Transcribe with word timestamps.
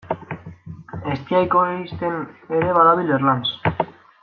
Eztia 1.15 1.41
ekoizten 1.49 2.17
ere 2.61 2.73
badabil 2.79 3.15
Erlanz. 3.21 3.55